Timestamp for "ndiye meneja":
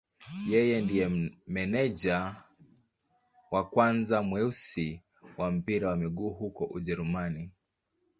0.83-2.17